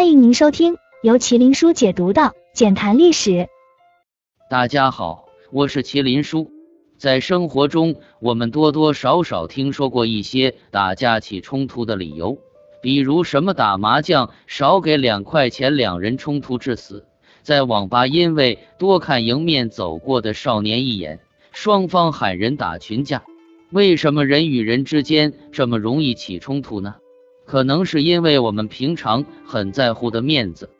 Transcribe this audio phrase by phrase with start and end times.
[0.00, 2.22] 欢迎您收听由麒麟书解读的
[2.54, 3.30] 《简谈历史》。
[4.48, 6.50] 大家好，我是麒麟书。
[6.96, 12.38] 在生活中，我们多多少少听说过一些打架起冲突的理由，
[12.80, 17.04] 比如什么打麻将少给两块钱，两人冲突致死；
[17.42, 21.20] 在网吧因为多看迎面走过的少年一眼，
[21.52, 23.22] 双方喊人打群架。
[23.70, 26.94] 为什么人与人之间这么容易起冲突呢？
[27.50, 30.70] 可能是因为我们平常很在乎的面子，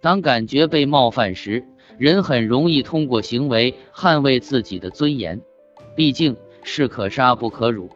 [0.00, 1.64] 当感觉被冒犯时，
[1.98, 5.40] 人很容易通过行为捍卫自己的尊严。
[5.96, 7.90] 毕竟士可杀不可辱。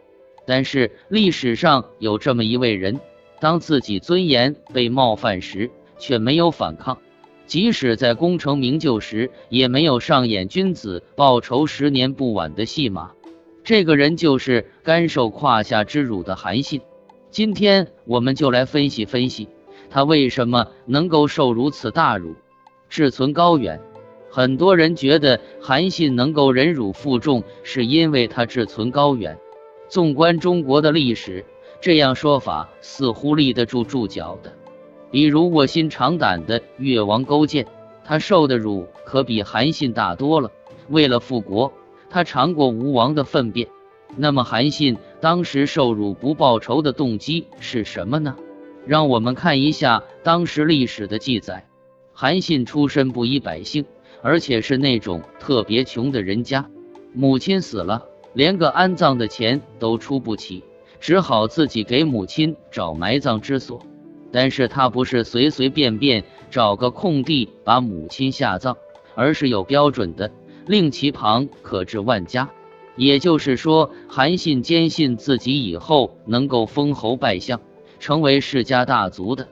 [0.45, 2.99] 但是历史上有这么一位人，
[3.39, 6.99] 当自己尊严被冒犯时，却没有反抗，
[7.47, 13.13] 即使在功成名就时，也没有上演君子报仇十年不晚的戏码。
[13.63, 16.81] 这个人就是甘受胯下之辱的韩信。
[17.35, 19.49] 今天我们就来分析分析，
[19.91, 22.37] 他为什么能够受如此大辱，
[22.89, 23.81] 志存高远。
[24.31, 29.37] 很多人觉得韩信能够忍辱负重，是因为他志存高远。
[29.89, 31.45] 纵观中国的历史，
[31.81, 34.53] 这样说法似乎立得住住脚的。
[35.11, 37.67] 比如卧薪尝胆的越王勾践，
[38.05, 40.53] 他受的辱可比韩信大多了。
[40.89, 41.73] 为了复国，
[42.09, 43.67] 他尝过吴王的粪便。
[44.17, 48.37] 那么韩信当时受辱不报仇的动机是什么呢？
[48.87, 51.67] 让我们看一下当时历史的记载。
[52.13, 53.85] 韩信出身不依百姓，
[54.23, 56.69] 而且是那种特别穷的人家，
[57.13, 58.05] 母亲死了，
[58.35, 60.63] 连个安葬的钱都出不起，
[61.01, 63.83] 只好自己给母亲找埋葬之所。
[64.31, 68.77] 但是他不是随随便便找个空地把母亲下葬，
[69.15, 70.31] 而是有标准的，
[70.67, 72.49] 令其旁可至万家。
[72.97, 77.61] 也就是说，韩信坚信自己以后能够封侯拜相，
[77.99, 79.49] 成为世家大族的，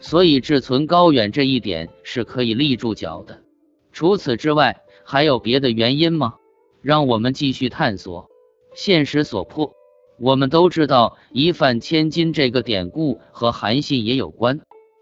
[0.00, 3.42] 所以志存高远这一点是可以立住脚的。
[3.92, 6.34] 除此之外，还有别的原因吗？
[6.82, 8.28] 让我们继续探索。
[8.74, 9.72] 现实所迫，
[10.18, 14.60] 我们都知道“一饭千金”这个典故和韩信也有关，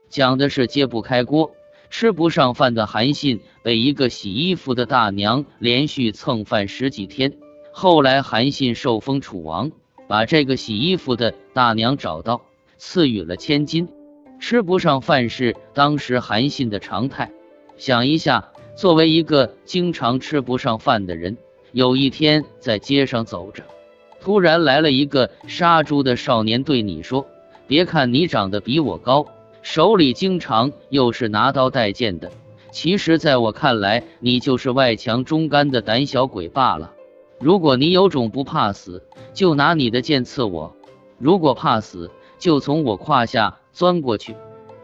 [0.08, 1.52] 讲的是揭不开锅、
[1.90, 7.38] 吃不上饭的韩信被一个洗衣服的大娘连续蹭饭十几天。
[7.72, 9.70] 后来，韩信受封楚王，
[10.08, 12.42] 把这个洗衣服的大娘找到，
[12.76, 13.88] 赐予了千金。
[14.40, 17.30] 吃不上饭是当时韩信的常态。
[17.76, 21.36] 想一下，作为一个经常吃不上饭的人，
[21.72, 23.62] 有一天在街上走着，
[24.20, 27.26] 突然来了一个杀猪的少年，对你说
[27.68, 29.26] ：“别看你长得比我高，
[29.62, 32.30] 手里经常又是拿刀带剑的，
[32.72, 36.92] 其实在我看来，你就是外强中干的胆小鬼罢了。”
[37.40, 40.72] 如果你有种不怕死，就拿你的剑刺我；
[41.18, 44.34] 如果怕死，就从我胯下钻过去。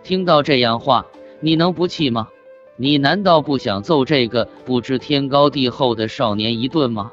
[0.02, 1.06] 听到这样话，
[1.40, 2.28] 你能不气吗？
[2.76, 7.12] 你难道不想揍这个不知天高地厚的少年一顿吗？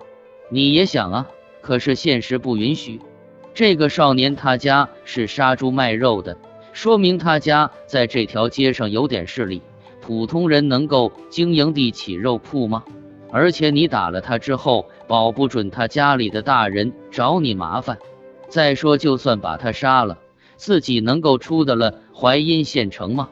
[0.50, 1.28] 你也想啊，
[1.62, 3.00] 可是现实不允许。
[3.53, 6.38] 这个少年他家是杀猪卖肉的，
[6.72, 9.62] 说明他家在这条街上有点势力。
[10.02, 12.84] 普通人能够经营地起肉铺吗？
[13.31, 17.97] 而且你打了他之后，保不准他家里的大人找你麻烦。
[18.49, 20.19] 再说，就算把他杀了，
[20.57, 23.29] 自己能够出得了淮阴县城吗？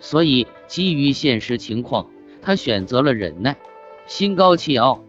[0.00, 2.08] 所以，基于现实情况，
[2.40, 3.56] 他选择了忍耐。
[4.06, 5.00] 心高气傲，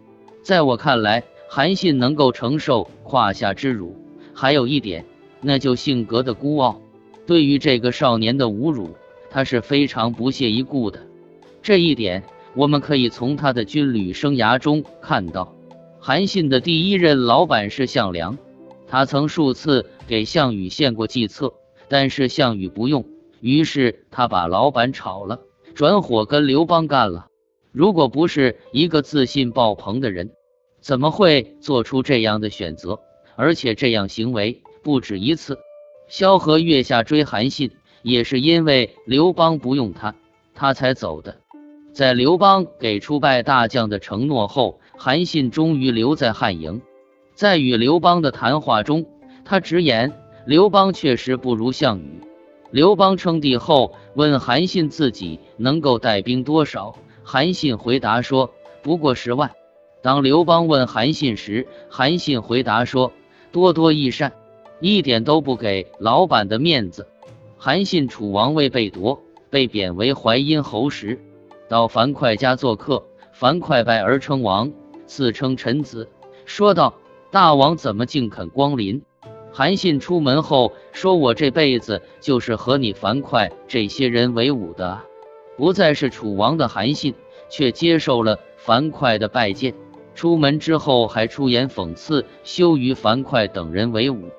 [0.42, 3.96] 在我看来，韩信能够承受胯下之辱，
[4.34, 5.06] 还有一点，
[5.40, 6.80] 那就性格的孤傲。
[7.26, 8.94] 对于这个少年的侮辱，
[9.30, 11.00] 他是非常不屑一顾的。
[11.62, 12.22] 这一点。
[12.54, 15.54] 我们可以从他的军旅生涯中看到，
[15.98, 18.38] 韩信的第一任老板是项梁，
[18.86, 21.52] 他曾数次给项羽献过计策，
[21.88, 23.04] 但是项羽不用，
[23.40, 25.40] 于是他把老板炒了，
[25.74, 27.26] 转伙跟刘邦干了。
[27.72, 30.30] 如果不是一个自信爆棚的人，
[30.80, 33.00] 怎么会做出这样的选择？
[33.36, 35.58] 而且这样行为不止一次。
[36.06, 37.72] 萧何月下追韩信，
[38.02, 40.14] 也是因为刘邦不用他，
[40.54, 41.40] 他才走的。
[41.94, 46.82] 在刘邦给出拜大将的承诺后，韩信终于留在汉营。
[47.36, 49.06] 在与刘邦的谈话中，
[49.44, 50.12] 他直言
[50.44, 52.20] 刘邦确实不如项羽。
[52.72, 58.50] 刘邦称帝后，问韩信自己能够带兵多少，韩信回答说
[58.82, 59.52] 不过十万。
[60.02, 63.12] 当刘邦问韩信时，韩信回答说
[63.52, 64.32] 多多益善，
[64.80, 67.06] 一点都不给老板的面子。
[67.56, 71.20] 韩信楚王位被夺，被贬为淮阴侯时。
[71.68, 74.72] 到樊哙家做客，樊哙拜而称王，
[75.06, 76.08] 自称臣子，
[76.44, 76.94] 说道
[77.30, 79.02] ：“大王怎么竟肯光临？”
[79.52, 85.00] 韩信出门后说：“我这辈子就是和你樊哙这些人为伍的。”
[85.56, 87.14] 不再是楚王的韩信，
[87.48, 89.72] 却接受了樊哙的拜见。
[90.14, 94.30] 出门之后还出言讽刺，羞于樊哙等人为伍，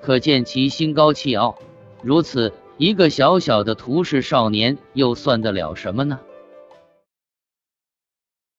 [0.00, 1.56] 可见其心高气傲。
[2.02, 6.18] 如此一个小小的屠氏少年，又算得了什么呢？